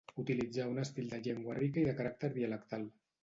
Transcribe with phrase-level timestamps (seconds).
[0.21, 2.89] Utilitzà un estil de llengua rica i de caràcter dialectal.